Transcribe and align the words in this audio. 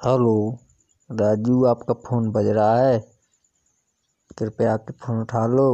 Hello 0.00 0.34
Raju 1.10 1.64
आपका 1.64 1.94
phone 1.94 2.30
बज 2.32 2.46
रहा 2.48 2.76
है। 2.78 2.98
कृपया 4.38 4.72
आपके 4.74 4.92
फ़ोन 4.92 5.20
उठा 5.20 5.46
लो। 5.46 5.68